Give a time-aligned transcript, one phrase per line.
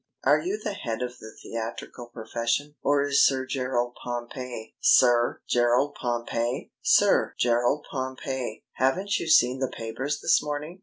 [0.23, 5.93] Are you the head of the theatrical profession, or is Sir Gerald Pompey?" "Sir Gerald
[6.01, 8.63] Pompey?" "Sir Gerald Pompey.
[8.77, 10.79] Haven't you seen the papers this morning?"